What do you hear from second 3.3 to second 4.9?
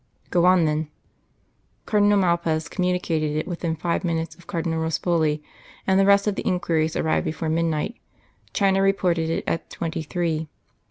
it within five minutes of Cardinal